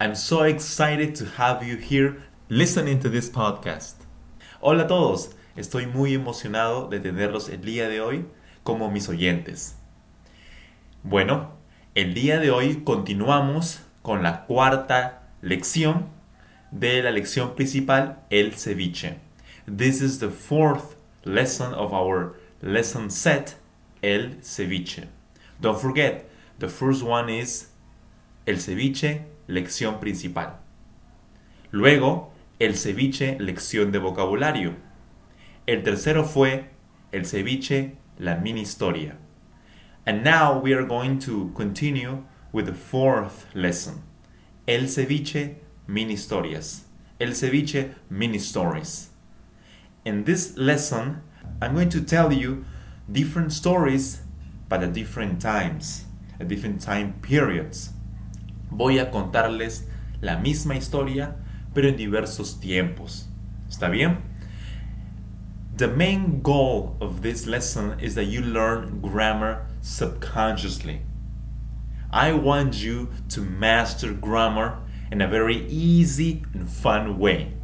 I'm 0.00 0.16
so 0.16 0.42
excited 0.42 1.14
to 1.16 1.24
have 1.36 1.62
you 1.62 1.76
here 1.76 2.16
listening 2.48 2.98
to 2.98 3.08
this 3.08 3.30
podcast. 3.30 3.94
Hola 4.60 4.86
a 4.86 4.88
todos. 4.88 5.36
Estoy 5.56 5.86
muy 5.86 6.14
emocionado 6.14 6.90
de 6.90 6.98
tenerlos 6.98 7.48
el 7.48 7.58
día 7.58 7.88
de 7.88 8.00
hoy 8.00 8.24
como 8.64 8.90
mis 8.90 9.08
oyentes. 9.08 9.76
Bueno, 11.04 11.52
el 11.94 12.12
día 12.12 12.40
de 12.40 12.50
hoy 12.50 12.82
continuamos 12.82 13.82
con 14.02 14.24
la 14.24 14.46
cuarta 14.46 15.22
lección 15.42 16.08
de 16.72 17.00
la 17.00 17.12
lección 17.12 17.54
principal, 17.54 18.18
el 18.30 18.54
ceviche. 18.54 19.20
This 19.64 20.02
is 20.02 20.18
the 20.18 20.30
fourth 20.30 20.96
lesson 21.24 21.72
of 21.72 21.92
our 21.92 22.34
lesson 22.62 23.10
set, 23.10 23.54
el 24.02 24.40
ceviche. 24.42 25.06
Don't 25.60 25.78
forget, 25.78 26.28
the 26.58 26.68
first 26.68 27.04
one 27.04 27.30
is 27.30 27.70
el 28.44 28.56
ceviche, 28.56 29.26
lección 29.46 30.00
principal. 30.00 30.60
Luego, 31.70 32.32
el 32.58 32.76
ceviche, 32.76 33.38
lección 33.40 33.90
de 33.90 33.98
vocabulario. 33.98 34.76
El 35.66 35.82
tercero 35.82 36.24
fue 36.24 36.70
el 37.12 37.24
ceviche, 37.26 37.96
la 38.18 38.36
mini 38.36 38.62
historia. 38.62 39.16
And 40.06 40.22
now 40.22 40.58
we 40.58 40.72
are 40.74 40.84
going 40.84 41.18
to 41.20 41.50
continue 41.54 42.24
with 42.52 42.66
the 42.66 42.74
fourth 42.74 43.46
lesson. 43.54 44.02
El 44.68 44.82
ceviche, 44.82 45.56
mini 45.86 46.14
historias. 46.14 46.82
El 47.18 47.30
ceviche, 47.30 47.94
mini 48.10 48.38
stories. 48.38 49.10
In 50.04 50.24
this 50.24 50.56
lesson, 50.56 51.22
I'm 51.60 51.74
going 51.74 51.88
to 51.90 52.00
tell 52.02 52.32
you 52.32 52.64
different 53.10 53.52
stories, 53.52 54.20
but 54.68 54.82
at 54.82 54.92
different 54.92 55.40
times, 55.40 56.04
at 56.38 56.48
different 56.48 56.82
time 56.82 57.14
periods. 57.22 57.93
Voy 58.74 58.98
a 58.98 59.10
contarles 59.10 59.88
la 60.20 60.36
misma 60.36 60.74
historia, 60.74 61.36
pero 61.72 61.88
en 61.88 61.96
diversos 61.96 62.60
tiempos. 62.60 63.28
¿Está 63.68 63.88
bien? 63.88 64.18
The 65.76 65.88
main 65.88 66.40
goal 66.42 66.96
of 67.00 67.22
this 67.22 67.46
lesson 67.46 67.98
is 68.00 68.14
that 68.14 68.26
you 68.26 68.40
learn 68.40 69.00
grammar 69.00 69.66
subconsciously. 69.80 71.02
I 72.12 72.32
want 72.32 72.74
you 72.82 73.10
to 73.30 73.40
master 73.40 74.12
grammar 74.12 74.78
in 75.10 75.20
a 75.20 75.28
very 75.28 75.66
easy 75.68 76.42
and 76.52 76.68
fun 76.68 77.18
way. 77.18 77.54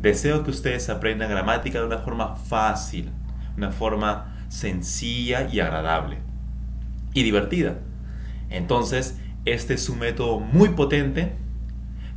Deseo 0.00 0.44
que 0.44 0.50
ustedes 0.52 0.88
aprendan 0.88 1.30
gramática 1.30 1.80
de 1.80 1.86
una 1.86 1.98
forma 1.98 2.36
fácil, 2.36 3.10
una 3.56 3.70
forma 3.70 4.46
sencilla 4.48 5.48
y 5.52 5.60
agradable. 5.60 6.18
Y 7.14 7.22
divertida. 7.22 7.78
Entonces, 8.48 9.18
este 9.46 9.74
es 9.74 9.88
un 9.88 9.98
método 9.98 10.40
muy 10.40 10.68
potente. 10.70 11.32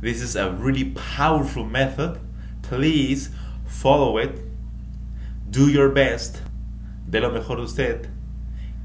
This 0.00 0.20
is 0.20 0.36
a 0.36 0.50
really 0.50 0.92
powerful 1.16 1.64
method. 1.64 2.20
Please 2.62 3.30
follow 3.66 4.18
it. 4.18 4.40
Do 5.50 5.68
your 5.68 5.88
best. 5.88 6.42
De 7.08 7.20
lo 7.20 7.30
mejor 7.30 7.56
de 7.56 7.62
usted. 7.62 8.08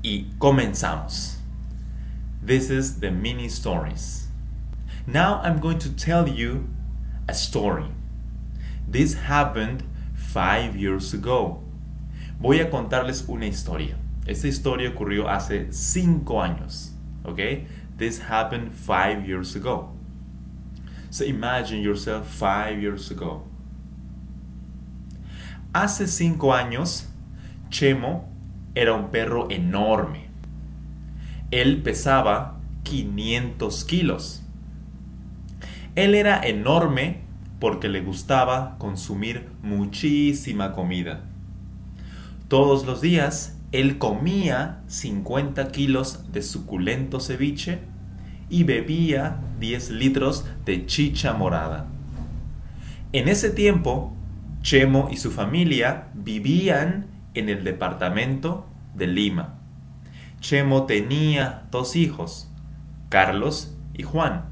Y 0.03 0.27
comenzamos. 0.39 1.37
This 2.41 2.69
is 2.69 2.99
the 3.01 3.11
mini 3.11 3.49
stories. 3.49 4.27
Now 5.05 5.41
I'm 5.43 5.59
going 5.59 5.79
to 5.79 5.89
tell 5.89 6.27
you 6.29 6.69
a 7.27 7.33
story. 7.33 7.87
This 8.87 9.13
happened 9.15 9.83
five 10.15 10.75
years 10.75 11.13
ago. 11.13 11.63
Voy 12.39 12.59
a 12.61 12.69
contarles 12.69 13.27
una 13.27 13.45
historia. 13.45 13.95
Esta 14.25 14.47
historia 14.47 14.89
ocurrió 14.91 15.27
hace 15.27 15.73
cinco 15.73 16.41
años. 16.41 16.91
Okay? 17.25 17.67
This 17.99 18.19
happened 18.19 18.73
five 18.73 19.27
years 19.27 19.57
ago. 19.57 19.89
So 21.11 21.25
imagine 21.25 21.81
yourself 21.81 22.27
five 22.27 22.81
years 22.81 23.11
ago. 23.11 23.43
Hace 25.75 26.07
cinco 26.07 26.53
años, 26.53 27.07
Chemo 27.69 28.23
era 28.73 28.93
un 28.93 29.09
perro 29.09 29.49
enorme. 29.49 30.29
Él 31.51 31.83
pesaba 31.83 32.55
500 32.83 33.83
kilos. 33.83 34.43
Él 35.95 36.15
era 36.15 36.41
enorme 36.47 37.21
porque 37.59 37.89
le 37.89 38.01
gustaba 38.01 38.77
consumir 38.79 39.49
muchísima 39.61 40.71
comida. 40.71 41.25
Todos 42.47 42.85
los 42.85 43.01
días 43.01 43.58
él 43.71 43.97
comía 43.99 44.81
50 44.87 45.71
kilos 45.71 46.31
de 46.31 46.41
suculento 46.41 47.19
ceviche 47.19 47.79
y 48.49 48.63
bebía 48.63 49.39
10 49.59 49.91
litros 49.91 50.45
de 50.65 50.87
chicha 50.87 51.33
morada. 51.33 51.85
En 53.13 53.27
ese 53.27 53.51
tiempo, 53.51 54.13
Chemo 54.61 55.09
y 55.11 55.17
su 55.17 55.31
familia 55.31 56.07
vivían 56.13 57.07
en 57.33 57.49
el 57.49 57.63
departamento 57.63 58.67
de 58.95 59.07
Lima. 59.07 59.59
Chemo 60.41 60.85
tenía 60.85 61.67
dos 61.71 61.95
hijos, 61.95 62.49
Carlos 63.09 63.75
y 63.93 64.03
Juan. 64.03 64.45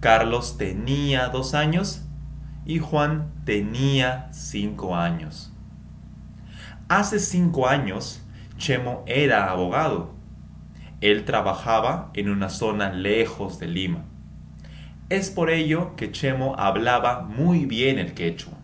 Carlos 0.00 0.58
tenía 0.58 1.28
dos 1.28 1.54
años 1.54 2.02
y 2.66 2.78
Juan 2.80 3.32
tenía 3.44 4.28
cinco 4.32 4.96
años. 4.96 5.52
Hace 6.88 7.18
cinco 7.18 7.68
años, 7.68 8.23
Chemo 8.56 9.04
era 9.06 9.50
abogado. 9.50 10.14
Él 11.00 11.24
trabajaba 11.24 12.10
en 12.14 12.30
una 12.30 12.48
zona 12.48 12.90
lejos 12.90 13.58
de 13.58 13.68
Lima. 13.68 14.04
Es 15.10 15.30
por 15.30 15.50
ello 15.50 15.96
que 15.96 16.12
Chemo 16.12 16.56
hablaba 16.58 17.22
muy 17.22 17.66
bien 17.66 17.98
el 17.98 18.14
quechua. 18.14 18.54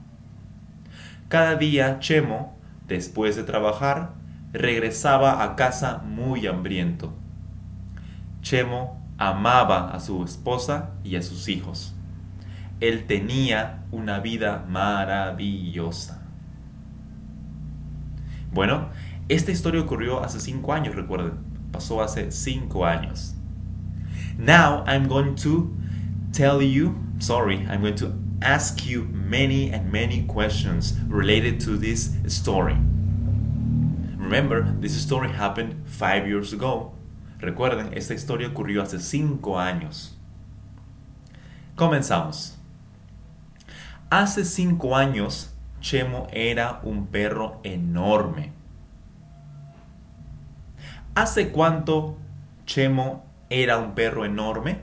Cada 1.28 1.56
día 1.56 1.98
Chemo, 2.00 2.56
después 2.88 3.36
de 3.36 3.44
trabajar, 3.44 4.14
regresaba 4.52 5.44
a 5.44 5.54
casa 5.54 5.98
muy 5.98 6.46
hambriento. 6.46 7.12
Chemo 8.42 9.00
amaba 9.18 9.90
a 9.90 10.00
su 10.00 10.24
esposa 10.24 10.90
y 11.04 11.16
a 11.16 11.22
sus 11.22 11.48
hijos. 11.48 11.94
Él 12.80 13.06
tenía 13.06 13.84
una 13.90 14.20
vida 14.20 14.64
maravillosa. 14.66 16.22
Bueno, 18.52 18.88
esta 19.30 19.52
historia 19.52 19.80
ocurrió 19.80 20.22
hace 20.22 20.40
cinco 20.40 20.72
años, 20.72 20.96
recuerden. 20.96 21.38
Pasó 21.70 22.02
hace 22.02 22.32
cinco 22.32 22.84
años. 22.84 23.34
Now 24.36 24.84
I'm 24.86 25.06
going 25.06 25.36
to 25.36 25.70
tell 26.32 26.60
you, 26.60 26.96
sorry, 27.20 27.58
I'm 27.68 27.80
going 27.80 27.94
to 27.96 28.12
ask 28.42 28.84
you 28.84 29.04
many 29.04 29.70
and 29.70 29.92
many 29.92 30.24
questions 30.24 30.94
related 31.08 31.60
to 31.60 31.76
this 31.76 32.10
story. 32.26 32.76
Remember, 34.18 34.74
this 34.80 35.00
story 35.00 35.28
happened 35.28 35.84
five 35.86 36.26
years 36.26 36.52
ago. 36.52 36.92
Recuerden, 37.40 37.96
esta 37.96 38.14
historia 38.14 38.48
ocurrió 38.48 38.82
hace 38.82 38.98
cinco 38.98 39.58
años. 39.58 40.10
Comenzamos. 41.76 42.56
Hace 44.10 44.44
cinco 44.44 44.96
años, 44.96 45.50
Chemo 45.80 46.28
era 46.32 46.80
un 46.82 47.06
perro 47.06 47.60
enorme. 47.62 48.52
¿Hace 51.14 51.50
cuánto 51.50 52.16
Chemo 52.66 53.24
era 53.48 53.78
un 53.78 53.94
perro 53.94 54.24
enorme? 54.24 54.80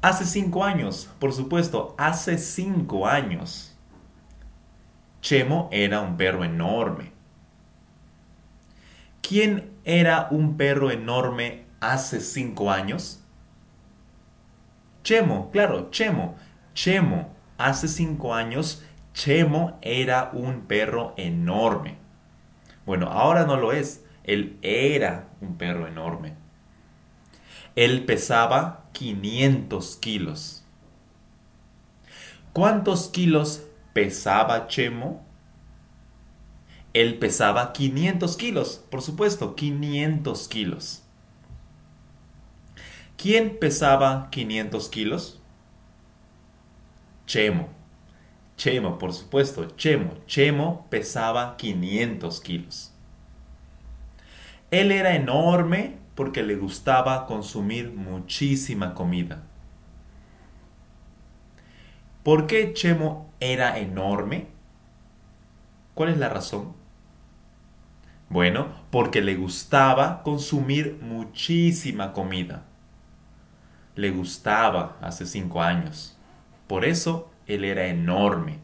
Hace 0.00 0.24
cinco 0.24 0.64
años, 0.64 1.08
por 1.20 1.32
supuesto, 1.32 1.94
hace 1.96 2.38
cinco 2.38 3.06
años. 3.06 3.78
Chemo 5.20 5.68
era 5.70 6.00
un 6.00 6.16
perro 6.16 6.42
enorme. 6.42 7.12
¿Quién 9.20 9.70
era 9.84 10.26
un 10.32 10.56
perro 10.56 10.90
enorme 10.90 11.64
hace 11.80 12.20
cinco 12.20 12.72
años? 12.72 13.22
Chemo, 15.04 15.50
claro, 15.52 15.90
Chemo. 15.90 16.34
Chemo, 16.74 17.30
hace 17.56 17.86
cinco 17.86 18.34
años, 18.34 18.84
Chemo 19.14 19.78
era 19.82 20.30
un 20.32 20.62
perro 20.62 21.14
enorme. 21.16 21.96
Bueno, 22.84 23.06
ahora 23.06 23.44
no 23.44 23.56
lo 23.56 23.70
es. 23.72 24.04
Él 24.24 24.58
era 24.62 25.28
un 25.40 25.56
perro 25.56 25.86
enorme. 25.86 26.34
Él 27.74 28.04
pesaba 28.04 28.84
500 28.92 29.96
kilos. 29.96 30.64
¿Cuántos 32.52 33.08
kilos 33.08 33.64
pesaba 33.94 34.68
Chemo? 34.68 35.24
Él 36.92 37.18
pesaba 37.18 37.72
500 37.72 38.36
kilos, 38.36 38.84
por 38.90 39.00
supuesto, 39.00 39.54
500 39.54 40.48
kilos. 40.48 41.02
¿Quién 43.16 43.58
pesaba 43.58 44.28
500 44.30 44.88
kilos? 44.90 45.40
Chemo. 47.26 47.68
Chemo, 48.58 48.98
por 48.98 49.14
supuesto, 49.14 49.64
Chemo. 49.76 50.18
Chemo 50.26 50.86
pesaba 50.90 51.56
500 51.56 52.40
kilos. 52.40 52.91
Él 54.72 54.90
era 54.90 55.14
enorme 55.14 55.98
porque 56.14 56.42
le 56.42 56.56
gustaba 56.56 57.26
consumir 57.26 57.92
muchísima 57.92 58.94
comida. 58.94 59.42
¿Por 62.22 62.46
qué 62.46 62.72
Chemo 62.72 63.30
era 63.38 63.78
enorme? 63.78 64.46
¿Cuál 65.92 66.08
es 66.08 66.16
la 66.16 66.30
razón? 66.30 66.72
Bueno, 68.30 68.68
porque 68.90 69.20
le 69.20 69.34
gustaba 69.34 70.22
consumir 70.22 70.98
muchísima 71.02 72.14
comida. 72.14 72.62
Le 73.94 74.10
gustaba 74.10 74.96
hace 75.02 75.26
cinco 75.26 75.60
años. 75.60 76.16
Por 76.66 76.86
eso 76.86 77.30
él 77.46 77.64
era 77.66 77.88
enorme. 77.88 78.58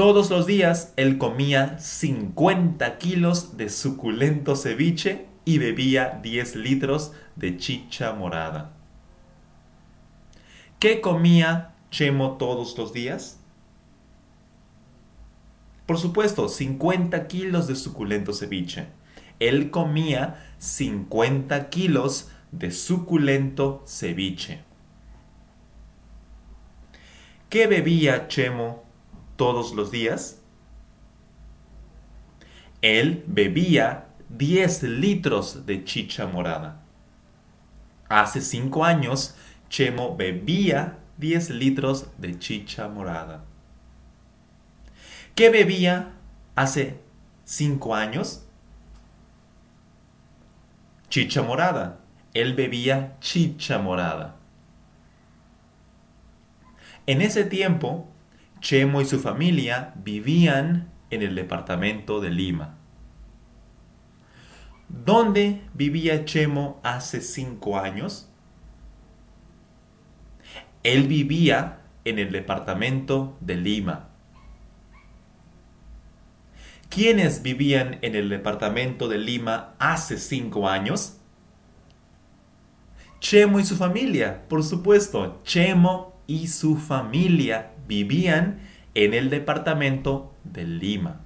Todos 0.00 0.30
los 0.30 0.46
días 0.46 0.94
él 0.96 1.18
comía 1.18 1.78
50 1.78 2.96
kilos 2.96 3.58
de 3.58 3.68
suculento 3.68 4.56
ceviche 4.56 5.26
y 5.44 5.58
bebía 5.58 6.20
10 6.22 6.56
litros 6.56 7.12
de 7.36 7.58
chicha 7.58 8.14
morada. 8.14 8.72
¿Qué 10.78 11.02
comía 11.02 11.74
Chemo 11.90 12.38
todos 12.38 12.78
los 12.78 12.94
días? 12.94 13.40
Por 15.84 15.98
supuesto, 15.98 16.48
50 16.48 17.26
kilos 17.26 17.66
de 17.66 17.76
suculento 17.76 18.32
ceviche. 18.32 18.86
Él 19.38 19.70
comía 19.70 20.50
50 20.56 21.68
kilos 21.68 22.30
de 22.52 22.70
suculento 22.70 23.84
ceviche. 23.86 24.62
¿Qué 27.50 27.66
bebía 27.66 28.28
Chemo 28.28 28.88
todos 29.40 29.72
los 29.72 29.90
días? 29.90 30.38
Él 32.82 33.24
bebía 33.26 34.08
10 34.28 34.82
litros 34.82 35.64
de 35.64 35.82
chicha 35.82 36.26
morada. 36.26 36.82
Hace 38.10 38.42
5 38.42 38.84
años, 38.84 39.34
Chemo 39.70 40.14
bebía 40.14 40.98
10 41.16 41.50
litros 41.52 42.08
de 42.18 42.38
chicha 42.38 42.88
morada. 42.88 43.42
¿Qué 45.34 45.48
bebía 45.48 46.12
hace 46.54 47.00
5 47.44 47.94
años? 47.94 48.44
Chicha 51.08 51.40
morada. 51.40 52.00
Él 52.34 52.52
bebía 52.52 53.16
chicha 53.20 53.78
morada. 53.78 54.36
En 57.06 57.22
ese 57.22 57.46
tiempo, 57.46 58.09
Chemo 58.60 59.00
y 59.00 59.04
su 59.04 59.18
familia 59.18 59.94
vivían 59.96 60.90
en 61.10 61.22
el 61.22 61.34
departamento 61.34 62.20
de 62.20 62.30
Lima. 62.30 62.76
¿Dónde 64.88 65.62
vivía 65.72 66.24
Chemo 66.24 66.80
hace 66.82 67.20
cinco 67.20 67.78
años? 67.78 68.28
Él 70.82 71.06
vivía 71.06 71.80
en 72.04 72.18
el 72.18 72.32
departamento 72.32 73.36
de 73.40 73.56
Lima. 73.56 74.08
¿Quiénes 76.88 77.42
vivían 77.42 77.98
en 78.02 78.16
el 78.16 78.28
departamento 78.28 79.08
de 79.08 79.18
Lima 79.18 79.74
hace 79.78 80.18
cinco 80.18 80.68
años? 80.68 81.18
Chemo 83.20 83.60
y 83.60 83.64
su 83.64 83.76
familia, 83.76 84.48
por 84.48 84.64
supuesto. 84.64 85.40
Chemo 85.44 86.09
y 86.30 86.46
su 86.46 86.76
familia 86.76 87.72
vivían 87.88 88.60
en 88.94 89.14
el 89.14 89.30
departamento 89.30 90.32
de 90.44 90.62
Lima. 90.62 91.18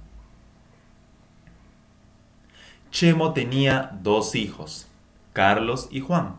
Chemo 2.89 3.31
tenía 3.31 3.99
dos 4.01 4.33
hijos, 4.33 4.87
Carlos 5.31 5.89
y 5.91 5.99
Juan. 5.99 6.37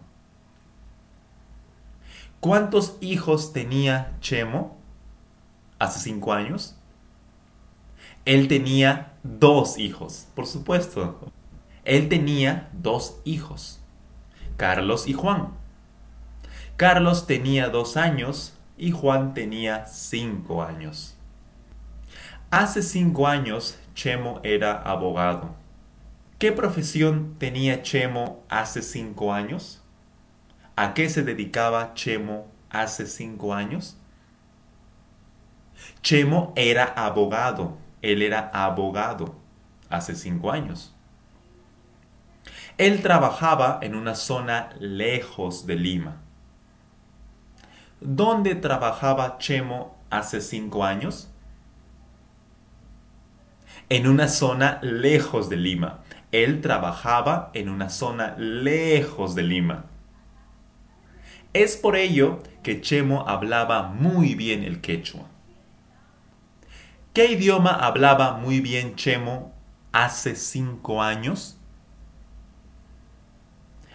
¿Cuántos 2.40 2.96
hijos 3.00 3.52
tenía 3.52 4.16
Chemo 4.20 4.76
hace 5.78 6.00
cinco 6.00 6.32
años? 6.32 6.74
Él 8.24 8.48
tenía 8.48 9.12
dos 9.22 9.78
hijos, 9.78 10.26
por 10.34 10.48
supuesto. 10.48 11.30
Él 11.84 12.08
tenía 12.08 12.68
dos 12.72 13.20
hijos, 13.24 13.80
Carlos 14.56 15.06
y 15.06 15.12
Juan. 15.12 15.50
Carlos 16.76 17.28
tenía 17.28 17.68
dos 17.68 17.96
años 17.96 18.55
y 18.76 18.90
Juan 18.90 19.34
tenía 19.34 19.86
cinco 19.86 20.62
años. 20.62 21.16
Hace 22.50 22.82
cinco 22.82 23.26
años 23.26 23.78
Chemo 23.94 24.40
era 24.44 24.80
abogado. 24.80 25.54
¿Qué 26.38 26.52
profesión 26.52 27.36
tenía 27.38 27.82
Chemo 27.82 28.44
hace 28.48 28.82
cinco 28.82 29.32
años? 29.32 29.82
¿A 30.76 30.92
qué 30.92 31.08
se 31.08 31.22
dedicaba 31.22 31.94
Chemo 31.94 32.46
hace 32.70 33.06
cinco 33.06 33.54
años? 33.54 33.96
Chemo 36.02 36.52
era 36.56 36.84
abogado. 36.84 37.78
Él 38.02 38.22
era 38.22 38.50
abogado 38.52 39.34
hace 39.88 40.14
cinco 40.14 40.52
años. 40.52 40.94
Él 42.78 43.00
trabajaba 43.00 43.78
en 43.80 43.94
una 43.94 44.14
zona 44.14 44.70
lejos 44.78 45.66
de 45.66 45.76
Lima. 45.76 46.25
¿Dónde 48.00 48.54
trabajaba 48.54 49.38
Chemo 49.38 49.96
hace 50.10 50.42
cinco 50.42 50.84
años? 50.84 51.30
En 53.88 54.06
una 54.06 54.28
zona 54.28 54.78
lejos 54.82 55.48
de 55.48 55.56
Lima. 55.56 56.00
Él 56.30 56.60
trabajaba 56.60 57.50
en 57.54 57.70
una 57.70 57.88
zona 57.88 58.34
lejos 58.36 59.34
de 59.34 59.44
Lima. 59.44 59.86
Es 61.54 61.78
por 61.78 61.96
ello 61.96 62.42
que 62.62 62.82
Chemo 62.82 63.26
hablaba 63.26 63.84
muy 63.84 64.34
bien 64.34 64.62
el 64.62 64.82
quechua. 64.82 65.28
¿Qué 67.14 67.32
idioma 67.32 67.70
hablaba 67.70 68.36
muy 68.36 68.60
bien 68.60 68.94
Chemo 68.96 69.54
hace 69.92 70.36
cinco 70.36 71.02
años? 71.02 71.56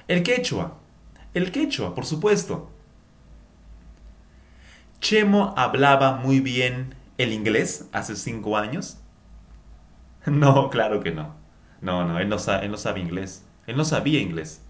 El 0.07 0.23
quechua. 0.23 0.79
El 1.35 1.51
quechua, 1.51 1.93
por 1.93 2.05
supuesto. 2.05 2.70
¿Chemo 5.01 5.53
hablaba 5.57 6.15
muy 6.15 6.39
bien 6.39 6.95
el 7.17 7.33
inglés 7.33 7.89
hace 7.91 8.15
cinco 8.15 8.57
años? 8.57 8.97
No, 10.27 10.69
claro 10.69 11.01
que 11.01 11.11
no. 11.11 11.35
No, 11.81 12.05
no, 12.07 12.19
él 12.19 12.29
no, 12.29 12.37
sabe, 12.39 12.69
no 12.69 12.77
sabe 12.77 12.99
inglés. 12.99 13.43
Él 13.67 13.75
no 13.75 13.83
sabía 13.85 14.19
inglés. 14.19 14.61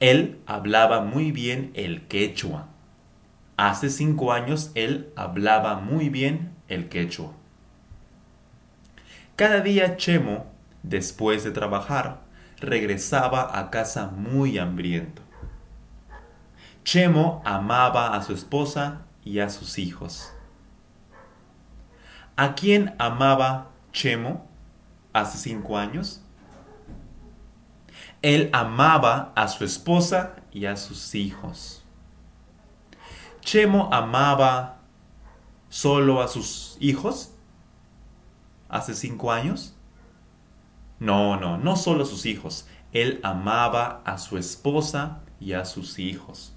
Él 0.00 0.38
hablaba 0.46 1.00
muy 1.00 1.32
bien 1.32 1.72
el 1.74 2.06
quechua. 2.06 2.68
Hace 3.56 3.90
cinco 3.90 4.32
años 4.32 4.70
él 4.74 5.12
hablaba 5.16 5.76
muy 5.76 6.10
bien 6.10 6.52
el 6.68 6.88
quechua. 6.88 7.32
Cada 9.36 9.60
día 9.60 9.96
Chemo, 9.96 10.46
después 10.82 11.44
de 11.44 11.50
trabajar, 11.50 12.20
regresaba 12.60 13.58
a 13.58 13.70
casa 13.70 14.08
muy 14.08 14.58
hambriento. 14.58 15.23
Chemo 16.84 17.40
amaba 17.46 18.14
a 18.14 18.22
su 18.22 18.34
esposa 18.34 19.06
y 19.24 19.38
a 19.38 19.48
sus 19.48 19.78
hijos. 19.78 20.30
¿A 22.36 22.54
quién 22.54 22.94
amaba 22.98 23.70
Chemo 23.90 24.46
hace 25.14 25.38
cinco 25.38 25.78
años? 25.78 26.20
Él 28.20 28.50
amaba 28.52 29.32
a 29.34 29.48
su 29.48 29.64
esposa 29.64 30.36
y 30.52 30.66
a 30.66 30.76
sus 30.76 31.14
hijos. 31.14 31.82
Chemo 33.40 33.88
amaba 33.90 34.76
solo 35.70 36.20
a 36.20 36.28
sus 36.28 36.76
hijos 36.80 37.32
hace 38.68 38.94
cinco 38.94 39.32
años. 39.32 39.74
No, 40.98 41.40
no, 41.40 41.56
no 41.56 41.76
solo 41.76 42.04
a 42.04 42.06
sus 42.06 42.26
hijos. 42.26 42.66
Él 42.92 43.20
amaba 43.22 44.02
a 44.04 44.18
su 44.18 44.36
esposa 44.36 45.22
y 45.40 45.54
a 45.54 45.64
sus 45.64 45.98
hijos. 45.98 46.53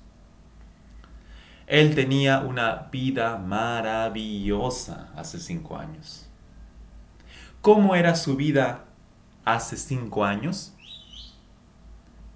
Él 1.68 1.96
tenía 1.96 2.40
una 2.40 2.88
vida 2.92 3.38
maravillosa 3.38 5.12
hace 5.16 5.40
cinco 5.40 5.78
años. 5.78 6.30
¿Cómo 7.62 7.96
era 7.96 8.16
su 8.16 8.38
vida 8.38 8.86
hace 9.44 9.76
cinco 9.76 10.24
años? 10.24 10.74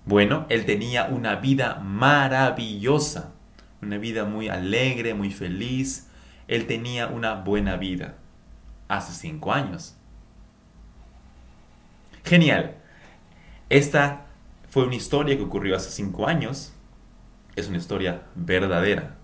Bueno, 0.05 0.45
él 0.49 0.65
tenía 0.65 1.05
una 1.05 1.35
vida 1.35 1.75
maravillosa, 1.75 3.31
una 3.81 3.97
vida 3.97 4.25
muy 4.25 4.49
alegre, 4.49 5.13
muy 5.13 5.31
feliz. 5.31 6.09
Él 6.49 6.67
tenía 6.67 7.07
una 7.07 7.35
buena 7.35 7.77
vida 7.77 8.15
hace 8.89 9.13
cinco 9.13 9.53
años. 9.53 9.95
Genial. 12.25 12.75
Esta 13.69 14.25
fue 14.69 14.85
una 14.85 14.95
historia 14.95 15.37
que 15.37 15.43
ocurrió 15.43 15.77
hace 15.77 15.91
cinco 15.91 16.27
años. 16.27 16.73
Es 17.55 17.69
una 17.69 17.77
historia 17.77 18.23
verdadera, 18.35 19.15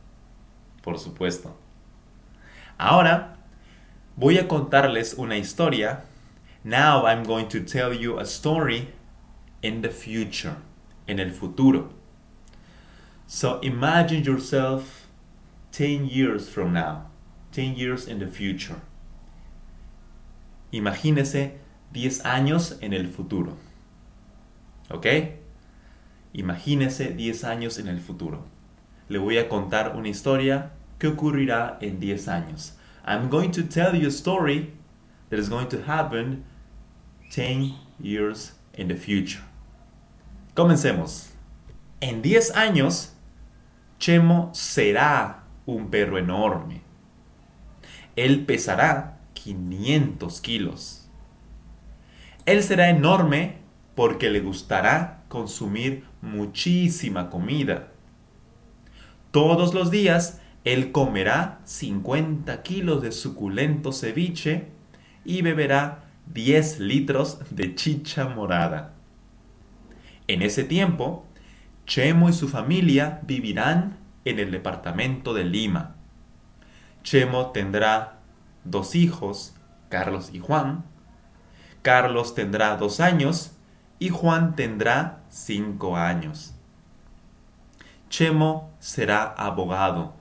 por 0.88 1.00
supuesto. 1.00 1.54
Ahora 2.78 3.36
voy 4.16 4.38
a 4.38 4.48
contarles 4.48 5.16
una 5.18 5.36
historia. 5.36 6.06
Now 6.64 7.06
I'm 7.06 7.26
going 7.26 7.50
to 7.50 7.60
tell 7.60 7.94
you 7.94 8.18
a 8.20 8.24
story 8.24 8.88
in 9.62 9.82
the 9.82 9.90
future, 9.90 10.56
en 11.06 11.20
el 11.20 11.32
futuro. 11.32 11.90
So 13.26 13.60
imagine 13.60 14.24
yourself 14.24 15.08
10 15.74 16.06
years 16.06 16.48
from 16.48 16.72
now, 16.72 17.08
10 17.52 17.76
years 17.76 18.08
in 18.08 18.20
the 18.20 18.28
future. 18.28 18.80
Imagínese 20.72 21.58
10 21.92 22.24
años 22.24 22.78
en 22.82 22.94
el 22.94 23.08
futuro. 23.08 23.58
¿Ok? 24.90 25.06
Imagínese 26.32 27.10
10 27.14 27.44
años 27.44 27.78
en 27.78 27.90
el 27.90 28.00
futuro. 28.00 28.46
Le 29.10 29.20
voy 29.20 29.38
a 29.38 29.50
contar 29.50 29.98
una 29.98 30.08
historia 30.08 30.72
que 31.00 31.08
ocurrirá 31.08 31.78
en 31.82 32.00
10 32.00 32.28
años. 32.28 32.74
I'm 33.06 33.30
going 33.30 33.52
to 33.52 33.64
tell 33.64 33.96
you 33.96 34.08
a 34.08 34.12
story 34.12 34.74
that 35.30 35.40
is 35.40 35.50
going 35.50 35.70
to 35.70 35.84
happen 35.84 36.44
10 37.32 37.74
years 38.00 38.54
in 38.74 38.88
the 38.88 38.96
future. 38.96 39.44
Comencemos. 40.56 41.30
En 42.02 42.22
10 42.22 42.52
años, 42.56 43.14
Chemo 44.00 44.52
será 44.54 45.44
un 45.66 45.90
perro 45.90 46.18
enorme. 46.18 46.82
Él 48.16 48.46
pesará 48.46 49.20
500 49.34 50.42
kilos. 50.42 51.08
Él 52.46 52.64
será 52.64 52.90
enorme 52.90 53.58
porque 53.96 54.30
le 54.30 54.40
gustará 54.40 55.24
consumir 55.28 56.06
muchísima 56.22 57.30
comida. 57.30 57.90
Todos 59.32 59.74
los 59.74 59.92
días 59.92 60.40
él 60.74 60.92
comerá 60.92 61.62
50 61.64 62.62
kilos 62.62 63.02
de 63.02 63.14
suculento 63.14 63.94
ceviche 63.94 64.68
y 65.24 65.42
beberá 65.42 66.04
10 66.34 66.82
litros 66.82 67.40
de 67.52 67.74
chicha 67.76 68.28
morada. 68.28 68.94
En 70.28 70.42
ese 70.42 70.66
tiempo, 70.66 71.26
Chemo 71.86 72.28
y 72.28 72.34
su 72.34 72.50
familia 72.50 73.22
vivirán 73.24 73.98
en 74.26 74.40
el 74.40 74.52
departamento 74.52 75.34
de 75.34 75.46
Lima. 75.46 75.96
Chemo 77.02 77.52
tendrá 77.52 78.20
dos 78.66 78.94
hijos, 78.96 79.56
Carlos 79.88 80.32
y 80.34 80.40
Juan. 80.40 80.84
Carlos 81.82 82.36
tendrá 82.36 82.76
dos 82.76 83.00
años 83.00 83.54
y 84.00 84.10
Juan 84.10 84.58
tendrá 84.58 85.24
cinco 85.30 85.96
años. 85.96 86.54
Chemo 88.10 88.74
será 88.80 89.24
abogado. 89.24 90.17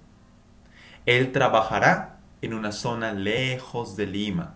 Él 1.06 1.32
trabajará 1.32 2.18
en 2.42 2.52
una 2.52 2.72
zona 2.72 3.12
lejos 3.12 3.96
de 3.96 4.06
Lima. 4.06 4.54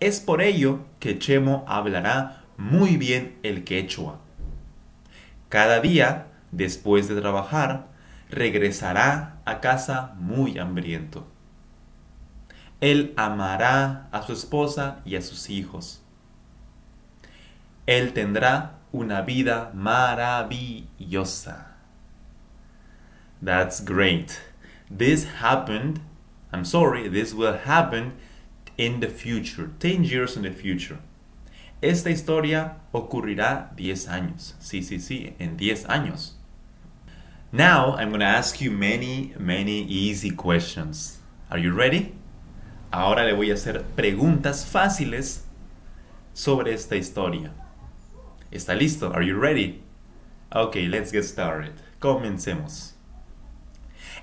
Es 0.00 0.20
por 0.20 0.42
ello 0.42 0.80
que 1.00 1.18
Chemo 1.18 1.64
hablará 1.66 2.44
muy 2.58 2.98
bien 2.98 3.38
el 3.42 3.64
quechua. 3.64 4.20
Cada 5.48 5.80
día, 5.80 6.26
después 6.52 7.08
de 7.08 7.18
trabajar, 7.20 7.86
regresará 8.28 9.38
a 9.46 9.60
casa 9.60 10.14
muy 10.18 10.58
hambriento. 10.58 11.26
Él 12.80 13.14
amará 13.16 14.08
a 14.12 14.22
su 14.22 14.32
esposa 14.34 15.00
y 15.06 15.16
a 15.16 15.22
sus 15.22 15.48
hijos. 15.48 16.02
Él 17.86 18.12
tendrá 18.12 18.80
una 18.92 19.22
vida 19.22 19.70
maravillosa. 19.72 21.68
That's 23.42 23.82
great. 23.82 24.45
This 24.90 25.24
happened, 25.40 26.00
I'm 26.52 26.64
sorry, 26.64 27.08
this 27.08 27.34
will 27.34 27.56
happen 27.56 28.12
in 28.78 29.00
the 29.00 29.08
future, 29.08 29.70
10 29.80 30.04
years 30.04 30.36
in 30.36 30.42
the 30.42 30.52
future. 30.52 30.98
Esta 31.82 32.10
historia 32.10 32.76
ocurrirá 32.92 33.74
10 33.76 34.06
años. 34.08 34.54
Sí, 34.60 34.82
sí, 34.82 34.98
sí, 34.98 35.34
en 35.38 35.56
10 35.56 35.86
años. 35.86 36.32
Now 37.52 37.96
I'm 37.96 38.08
going 38.10 38.20
to 38.20 38.26
ask 38.26 38.60
you 38.60 38.70
many, 38.70 39.34
many 39.38 39.82
easy 39.82 40.30
questions. 40.30 41.18
Are 41.50 41.58
you 41.58 41.72
ready? 41.72 42.14
Ahora 42.92 43.24
le 43.24 43.34
voy 43.34 43.50
a 43.50 43.54
hacer 43.54 43.84
preguntas 43.94 44.64
fáciles 44.64 45.42
sobre 46.34 46.72
esta 46.72 46.96
historia. 46.96 47.52
¿Está 48.50 48.74
listo? 48.74 49.12
Are 49.12 49.22
you 49.22 49.38
ready? 49.38 49.82
Okay, 50.52 50.86
let's 50.86 51.12
get 51.12 51.24
started. 51.24 51.72
Comencemos. 52.00 52.95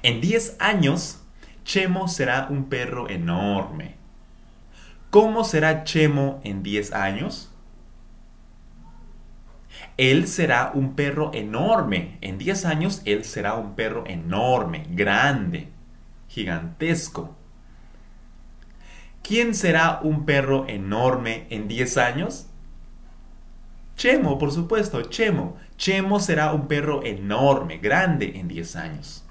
En 0.03 0.19
10 0.19 0.57
años, 0.59 1.21
Chemo 1.63 2.09
será 2.09 2.47
un 2.49 2.65
perro 2.65 3.09
enorme. 3.09 3.95
¿Cómo 5.09 5.45
será 5.45 5.85
Chemo 5.85 6.41
en 6.43 6.61
10 6.61 6.91
años? 6.91 7.49
Él 9.95 10.27
será 10.27 10.71
un 10.73 10.95
perro 10.95 11.31
enorme. 11.33 12.17
En 12.19 12.37
10 12.37 12.65
años, 12.65 13.01
él 13.05 13.23
será 13.23 13.53
un 13.55 13.75
perro 13.75 14.03
enorme, 14.05 14.85
grande, 14.89 15.69
gigantesco. 16.27 17.35
¿Quién 19.21 19.55
será 19.55 20.01
un 20.03 20.25
perro 20.25 20.67
enorme 20.67 21.47
en 21.49 21.69
10 21.69 21.97
años? 21.97 22.47
Chemo, 23.95 24.37
por 24.37 24.51
supuesto, 24.51 25.01
Chemo. 25.03 25.55
Chemo 25.77 26.19
será 26.19 26.51
un 26.51 26.67
perro 26.67 27.05
enorme, 27.05 27.77
grande 27.77 28.33
en 28.35 28.49
10 28.49 28.75
años. 28.75 29.23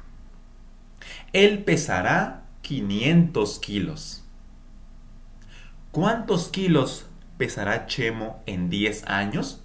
Él 1.32 1.64
pesará 1.64 2.42
500 2.62 3.58
kilos. 3.58 4.22
¿Cuántos 5.90 6.48
kilos 6.48 7.06
pesará 7.38 7.86
Chemo 7.86 8.42
en 8.46 8.68
10 8.68 9.04
años? 9.06 9.62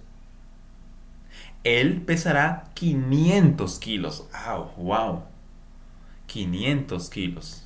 Él 1.64 2.02
pesará 2.02 2.70
500 2.74 3.78
kilos. 3.78 4.28
¡Wow! 4.46 4.70
¡Wow! 4.76 5.22
500 6.26 7.10
kilos. 7.10 7.64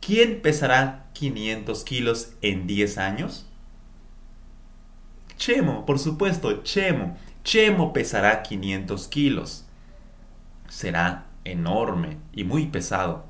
¿Quién 0.00 0.40
pesará 0.42 1.06
500 1.14 1.84
kilos 1.84 2.32
en 2.42 2.66
10 2.66 2.98
años? 2.98 3.46
Chemo, 5.36 5.86
por 5.86 5.98
supuesto, 5.98 6.62
Chemo. 6.62 7.16
Chemo 7.44 7.92
pesará 7.92 8.42
500 8.42 9.08
kilos. 9.08 9.64
Será 10.68 11.25
enorme 11.52 12.18
y 12.32 12.44
muy 12.44 12.66
pesado. 12.66 13.26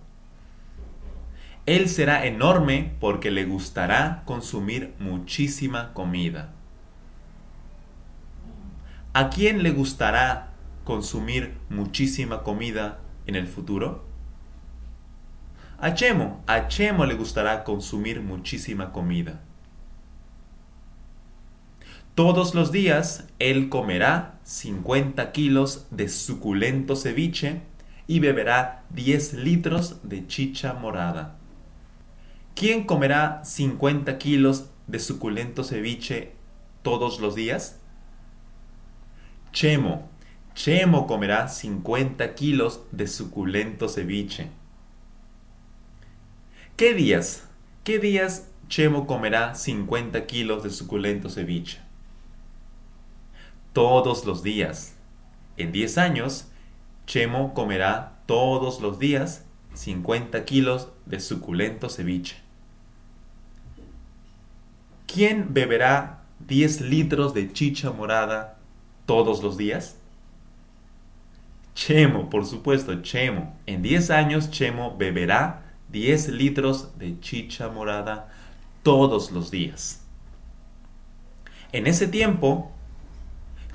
Él 1.67 1.89
será 1.89 2.27
enorme 2.27 2.95
porque 3.01 3.31
le 3.31 3.45
gustará 3.45 4.23
consumir 4.25 4.95
muchísima 4.99 5.93
comida. 5.95 6.53
¿A 9.13 9.31
quién 9.31 9.63
le 9.63 9.71
gustará 9.71 10.51
consumir 10.85 11.57
muchísima 11.69 12.43
comida 12.43 13.01
en 13.27 13.35
el 13.35 13.49
futuro? 13.49 14.05
A 15.79 15.95
Chemo, 15.95 16.43
a 16.47 16.69
le 16.69 17.15
gustará 17.15 17.65
consumir 17.65 18.21
muchísima 18.21 18.93
comida. 18.93 19.41
Todos 22.15 22.55
los 22.55 22.73
días 22.73 23.29
él 23.39 23.69
comerá 23.69 24.39
50 24.45 25.33
kilos 25.33 25.87
de 25.91 26.09
suculento 26.09 26.97
ceviche 26.97 27.61
y 28.07 28.21
beberá 28.21 28.85
10 28.91 29.35
litros 29.35 30.01
de 30.03 30.27
chicha 30.27 30.75
morada. 30.75 31.37
¿Quién 32.55 32.85
comerá 32.85 33.45
50 33.45 34.19
kilos 34.19 34.67
de 34.87 34.99
suculento 34.99 35.65
ceviche 35.65 36.33
todos 36.83 37.21
los 37.21 37.35
días? 37.35 37.79
Chemo. 39.53 40.09
Chemo 40.55 41.07
comerá 41.07 41.49
50 41.49 42.35
kilos 42.35 42.81
de 42.93 43.07
suculento 43.09 43.89
ceviche. 43.89 44.49
¿Qué 46.77 46.95
días? 46.95 47.47
¿Qué 47.85 47.99
días 47.99 48.49
Chemo 48.69 49.07
comerá 49.07 49.55
50 49.55 50.27
kilos 50.27 50.63
de 50.63 50.71
suculento 50.71 51.29
ceviche? 51.29 51.87
todos 53.77 54.25
los 54.25 54.43
días. 54.43 54.95
En 55.59 55.71
10 55.71 55.99
años, 55.99 56.47
Chemo 57.07 57.55
comerá 57.55 58.19
todos 58.27 58.81
los 58.81 58.99
días 58.99 59.45
50 59.75 60.45
kilos 60.45 60.89
de 61.05 61.21
suculento 61.21 61.89
ceviche. 61.89 62.37
¿Quién 65.07 65.55
beberá 65.55 66.25
10 66.41 66.83
litros 66.83 67.33
de 67.33 67.53
chicha 67.53 67.93
morada 67.93 68.59
todos 69.07 69.43
los 69.43 69.57
días? 69.57 69.97
Chemo, 71.75 72.29
por 72.29 72.45
supuesto, 72.47 73.03
Chemo. 73.03 73.57
En 73.67 73.83
10 73.83 74.11
años, 74.11 74.51
Chemo 74.51 74.97
beberá 74.97 75.63
10 75.91 76.29
litros 76.31 76.99
de 76.99 77.21
chicha 77.21 77.69
morada 77.69 78.33
todos 78.83 79.31
los 79.31 79.51
días. 79.51 80.03
En 81.73 81.87
ese 81.87 82.09
tiempo, 82.09 82.73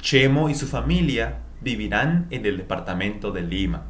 Chemo 0.02 0.50
y 0.50 0.56
su 0.56 0.68
familia 0.68 1.38
vivirán 1.62 2.27
en 2.32 2.46
el 2.46 2.58
departamento 2.58 3.32
de 3.32 3.41
Lima. 3.41 3.86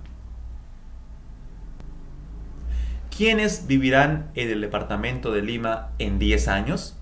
¿Quiénes 3.15 3.67
vivirán 3.67 4.31
en 4.35 4.49
el 4.49 4.61
departamento 4.61 5.31
de 5.31 5.41
Lima 5.41 5.89
en 5.99 6.19
10 6.19 6.47
años? 6.47 6.97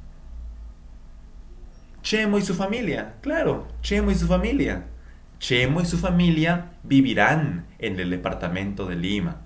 Chemo 2.02 2.38
y 2.38 2.42
su 2.42 2.56
familia, 2.56 3.16
claro, 3.22 3.68
Chemo 3.82 4.12
y 4.12 4.16
su 4.16 4.28
familia. 4.28 4.86
Chemo 5.40 5.82
y 5.82 5.86
su 5.86 5.98
familia 5.98 6.72
vivirán 6.84 7.66
en 7.78 8.00
el 8.00 8.10
departamento 8.10 8.86
de 8.86 8.96
Lima. 8.96 9.42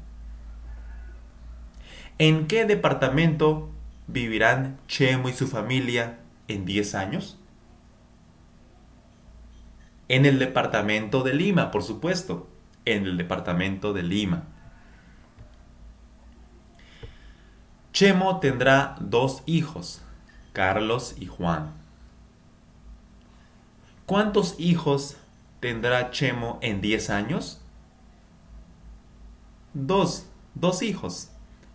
¿En 2.17 2.47
qué 2.47 2.65
departamento 2.65 3.71
vivirán 4.07 4.77
Chemo 4.87 5.29
y 5.29 5.33
su 5.33 5.47
familia 5.47 6.19
en 6.47 6.65
10 6.65 6.95
años? 6.95 7.39
En 10.07 10.25
el 10.25 10.39
departamento 10.39 11.23
de 11.23 11.33
Lima, 11.33 11.71
por 11.71 11.83
supuesto, 11.83 12.49
en 12.85 13.05
el 13.05 13.17
departamento 13.17 13.93
de 13.93 14.03
Lima. 14.03 14.43
Chemo 17.93 18.39
tendrá 18.39 18.95
dos 18.99 19.43
hijos, 19.45 20.01
Carlos 20.51 21.15
y 21.19 21.27
Juan. 21.27 21.73
¿Cuántos 24.05 24.59
hijos 24.59 25.17
tendrá 25.59 26.11
Chemo 26.11 26.59
en 26.61 26.81
10 26.81 27.09
años? 27.09 27.61
Dos, 29.73 30.25
dos 30.55 30.81
hijos. 30.81 31.29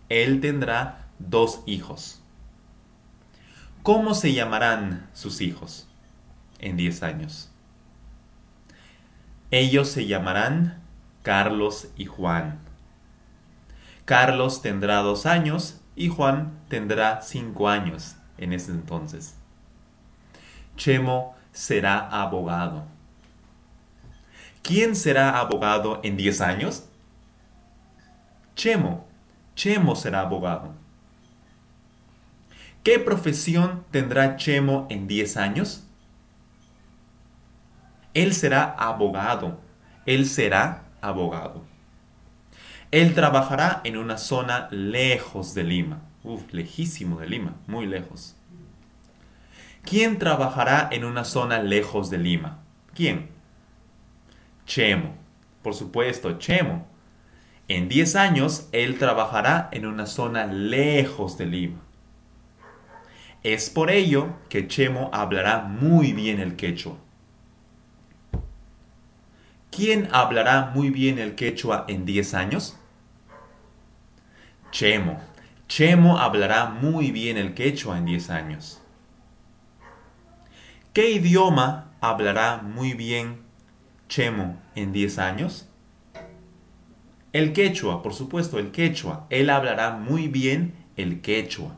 Él 0.09 0.41
tendrá 0.41 1.07
dos 1.17 1.61
hijos. 1.65 2.21
¿Cómo 3.81 4.13
se 4.13 4.33
llamarán 4.33 5.09
sus 5.13 5.41
hijos 5.41 5.87
en 6.59 6.77
10 6.77 7.03
años? 7.03 7.49
Ellos 9.51 9.89
se 9.89 10.05
llamarán 10.05 10.81
Carlos 11.23 11.89
y 11.97 12.05
Juan. 12.05 12.59
Carlos 14.05 14.61
tendrá 14.61 14.97
dos 14.97 15.25
años 15.25 15.81
y 15.95 16.09
Juan 16.09 16.59
tendrá 16.67 17.21
cinco 17.21 17.67
años 17.67 18.15
en 18.37 18.53
ese 18.53 18.71
entonces. 18.71 19.35
Chemo 20.77 21.35
será 21.51 21.99
abogado. 21.99 22.85
¿Quién 24.61 24.95
será 24.95 25.39
abogado 25.39 25.99
en 26.03 26.15
10 26.15 26.41
años? 26.41 26.85
Chemo. 28.55 29.07
Chemo 29.55 29.95
será 29.95 30.21
abogado. 30.21 30.73
¿Qué 32.83 32.99
profesión 32.99 33.83
tendrá 33.91 34.37
Chemo 34.37 34.85
en 34.89 35.07
10 35.07 35.37
años? 35.37 35.88
Él 38.13 38.33
será 38.33 38.63
abogado. 38.63 39.59
Él 40.05 40.25
será 40.25 40.83
abogado. 41.01 41.63
Él 42.91 43.13
trabajará 43.13 43.81
en 43.83 43.97
una 43.97 44.17
zona 44.17 44.67
lejos 44.71 45.53
de 45.53 45.63
Lima. 45.63 46.01
Uf, 46.23 46.51
lejísimo 46.51 47.19
de 47.19 47.27
Lima, 47.27 47.55
muy 47.67 47.85
lejos. 47.85 48.35
¿Quién 49.83 50.17
trabajará 50.17 50.89
en 50.91 51.05
una 51.05 51.23
zona 51.23 51.61
lejos 51.61 52.09
de 52.09 52.17
Lima? 52.17 52.59
¿Quién? 52.93 53.29
Chemo. 54.65 55.15
Por 55.61 55.73
supuesto, 55.73 56.37
Chemo. 56.39 56.87
En 57.67 57.87
10 57.87 58.15
años, 58.15 58.67
él 58.71 58.97
trabajará 58.97 59.69
en 59.71 59.85
una 59.85 60.07
zona 60.07 60.45
lejos 60.47 61.37
de 61.37 61.45
Lima. 61.45 61.79
Es 63.43 63.69
por 63.69 63.91
ello 63.91 64.35
que 64.49 64.67
Chemo 64.67 65.11
hablará 65.13 65.61
muy 65.61 66.11
bien 66.11 66.39
el 66.39 66.55
quechua. 66.55 66.97
¿Quién 69.79 70.09
hablará 70.11 70.73
muy 70.75 70.89
bien 70.89 71.19
el 71.19 71.35
quechua 71.35 71.85
en 71.87 72.05
10 72.05 72.33
años? 72.33 72.75
Chemo. 74.71 75.21
Chemo 75.69 76.17
hablará 76.17 76.65
muy 76.65 77.11
bien 77.11 77.37
el 77.37 77.53
quechua 77.53 77.97
en 77.97 78.03
10 78.03 78.29
años. 78.29 78.81
¿Qué 80.91 81.11
idioma 81.11 81.93
hablará 82.01 82.57
muy 82.57 82.91
bien 82.91 83.39
Chemo 84.09 84.61
en 84.75 84.91
10 84.91 85.17
años? 85.17 85.69
El 87.31 87.53
quechua, 87.53 88.03
por 88.03 88.13
supuesto, 88.13 88.59
el 88.59 88.71
quechua. 88.71 89.27
Él 89.29 89.49
hablará 89.49 89.91
muy 89.91 90.27
bien 90.27 90.73
el 90.97 91.21
quechua. 91.21 91.77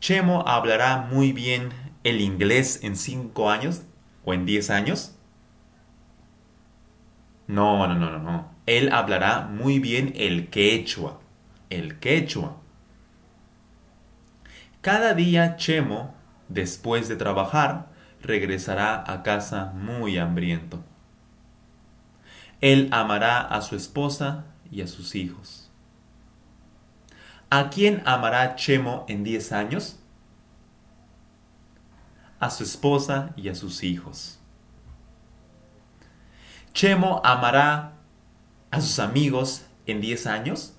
Chemo 0.00 0.48
hablará 0.48 1.06
muy 1.12 1.32
bien 1.32 1.68
el 2.02 2.22
inglés 2.22 2.80
en 2.82 2.96
5 2.96 3.50
años 3.50 3.82
o 4.24 4.34
en 4.34 4.46
10 4.46 4.70
años. 4.70 5.16
No, 7.46 7.86
no, 7.86 7.94
no, 7.94 8.10
no, 8.10 8.18
no. 8.18 8.50
Él 8.66 8.92
hablará 8.92 9.42
muy 9.42 9.78
bien 9.78 10.12
el 10.16 10.48
quechua. 10.48 11.20
El 11.70 11.98
quechua. 11.98 12.56
Cada 14.80 15.14
día 15.14 15.56
Chemo, 15.56 16.14
después 16.48 17.08
de 17.08 17.16
trabajar, 17.16 17.88
regresará 18.22 19.04
a 19.06 19.22
casa 19.22 19.72
muy 19.74 20.18
hambriento. 20.18 20.82
Él 22.60 22.88
amará 22.92 23.40
a 23.40 23.60
su 23.62 23.76
esposa 23.76 24.44
y 24.70 24.82
a 24.82 24.86
sus 24.86 25.14
hijos. 25.14 25.70
¿A 27.50 27.70
quién 27.70 28.02
amará 28.06 28.54
Chemo 28.56 29.04
en 29.08 29.24
10 29.24 29.52
años? 29.52 30.01
A 32.42 32.50
su 32.50 32.64
esposa 32.64 33.30
y 33.36 33.48
a 33.50 33.54
sus 33.54 33.84
hijos. 33.84 34.40
Chemo 36.74 37.20
amará 37.24 37.92
a 38.72 38.80
sus 38.80 38.98
amigos 38.98 39.64
en 39.86 40.00
10 40.00 40.26
años? 40.26 40.74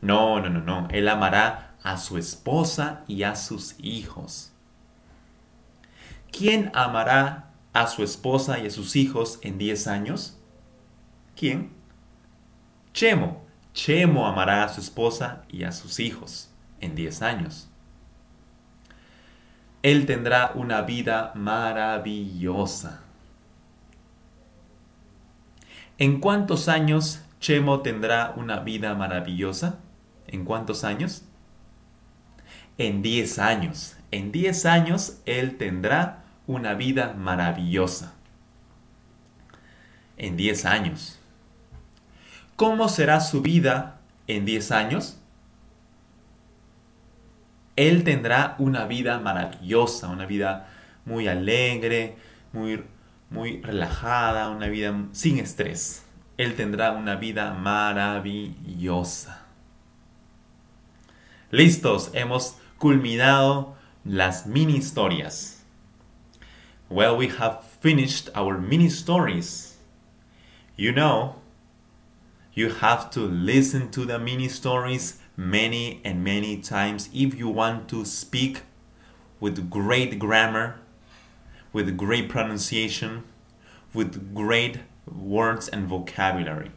No, 0.00 0.38
no, 0.38 0.50
no, 0.50 0.60
no. 0.60 0.86
Él 0.92 1.08
amará 1.08 1.74
a 1.82 1.96
su 1.96 2.16
esposa 2.16 3.02
y 3.08 3.24
a 3.24 3.34
sus 3.34 3.74
hijos. 3.80 4.52
¿Quién 6.30 6.70
amará 6.74 7.50
a 7.72 7.88
su 7.88 8.04
esposa 8.04 8.60
y 8.60 8.68
a 8.68 8.70
sus 8.70 8.94
hijos 8.94 9.40
en 9.42 9.58
10 9.58 9.88
años? 9.88 10.38
¿Quién? 11.34 11.72
Chemo. 12.92 13.42
Chemo 13.72 14.28
amará 14.28 14.62
a 14.62 14.68
su 14.68 14.80
esposa 14.80 15.42
y 15.48 15.64
a 15.64 15.72
sus 15.72 15.98
hijos 15.98 16.50
en 16.80 16.94
10 16.94 17.22
años. 17.22 17.68
Él 19.84 20.06
tendrá 20.06 20.50
una 20.56 20.82
vida 20.82 21.30
maravillosa. 21.36 23.02
¿En 25.98 26.18
cuántos 26.18 26.68
años 26.68 27.20
Chemo 27.38 27.82
tendrá 27.82 28.32
una 28.36 28.60
vida 28.60 28.96
maravillosa? 28.96 29.78
¿En 30.26 30.44
cuántos 30.44 30.82
años? 30.82 31.24
en 32.78 33.02
10 33.02 33.38
años. 33.38 33.96
En 34.10 34.32
10 34.32 34.66
años 34.66 35.20
Él 35.26 35.56
tendrá 35.56 36.24
una 36.46 36.74
vida 36.74 37.14
maravillosa. 37.16 38.14
En 40.16 40.36
10 40.36 40.64
años. 40.64 41.18
¿Cómo 42.56 42.88
será 42.88 43.20
su 43.20 43.42
vida 43.42 43.98
en 44.26 44.44
10 44.44 44.70
años? 44.70 45.18
Él 47.76 48.04
tendrá 48.04 48.54
una 48.58 48.86
vida 48.86 49.18
maravillosa, 49.18 50.08
una 50.08 50.26
vida 50.26 50.68
muy 51.04 51.28
alegre, 51.28 52.16
muy, 52.52 52.84
muy 53.30 53.60
relajada, 53.62 54.50
una 54.50 54.68
vida 54.68 54.94
sin 55.12 55.38
estrés. 55.38 56.04
Él 56.36 56.54
tendrá 56.54 56.92
una 56.92 57.16
vida 57.16 57.54
maravillosa. 57.54 59.44
Listos, 61.50 62.10
hemos 62.14 62.56
culminado 62.78 63.76
las 64.04 64.46
mini 64.46 64.76
historias. 64.76 65.64
Well, 66.88 67.16
we 67.16 67.28
have 67.28 67.64
finished 67.80 68.28
our 68.36 68.58
mini 68.58 68.88
stories. 68.88 69.76
You 70.76 70.92
know, 70.92 71.36
you 72.52 72.70
have 72.80 73.10
to 73.10 73.20
listen 73.20 73.90
to 73.92 74.04
the 74.04 74.18
mini 74.18 74.48
stories 74.48 75.20
many 75.36 76.00
and 76.04 76.22
many 76.22 76.56
times 76.58 77.08
if 77.12 77.34
you 77.34 77.48
want 77.48 77.88
to 77.88 78.04
speak 78.04 78.62
with 79.40 79.68
great 79.68 80.18
grammar, 80.18 80.80
with 81.72 81.96
great 81.96 82.28
pronunciation, 82.28 83.24
with 83.92 84.34
great 84.34 84.78
words 85.06 85.68
and 85.68 85.88
vocabulary. 85.88 86.70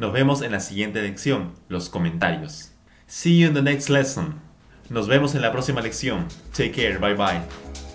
Nos 0.00 0.14
vemos 0.14 0.40
en 0.40 0.52
la 0.52 0.60
siguiente 0.60 1.02
lección, 1.02 1.52
los 1.68 1.90
comentarios. 1.90 2.70
See 3.06 3.38
you 3.38 3.48
in 3.48 3.52
the 3.52 3.60
next 3.60 3.90
lesson. 3.90 4.40
Nos 4.88 5.08
vemos 5.08 5.34
en 5.34 5.42
la 5.42 5.52
próxima 5.52 5.82
lección. 5.82 6.26
Take 6.56 6.72
care. 6.72 6.96
Bye 6.96 7.12
bye. 7.12 7.89